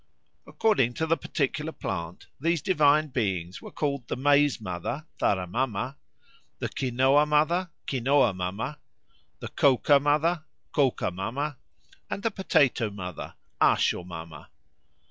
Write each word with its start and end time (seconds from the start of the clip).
According 0.47 0.95
to 0.95 1.05
the 1.05 1.15
particular 1.15 1.71
plant, 1.71 2.25
these 2.39 2.59
divine 2.63 3.09
beings 3.09 3.61
were 3.61 3.69
called 3.69 4.07
the 4.07 4.15
Maize 4.15 4.59
mother 4.59 5.05
(Zara 5.19 5.45
mama), 5.45 5.95
the 6.57 6.69
Quinoa 6.69 7.27
mother 7.27 7.69
(Quinoa 7.85 8.35
mama), 8.35 8.79
the 9.41 9.47
Coca 9.49 9.99
mother 9.99 10.43
(Coca 10.71 11.11
mama), 11.11 11.57
and 12.09 12.23
the 12.23 12.31
Potato 12.31 12.89
mother 12.89 13.35
(Axo 13.61 14.03
mama). 14.03 14.49